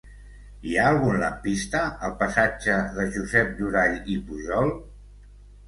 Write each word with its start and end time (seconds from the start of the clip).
Hi 0.69 0.71
ha 0.77 0.85
algun 0.93 1.17
lampista 1.23 1.83
al 2.09 2.15
passatge 2.23 2.79
de 2.97 3.07
Josep 3.19 3.55
Durall 3.63 3.97
i 4.17 4.19
Pujol? 4.33 4.77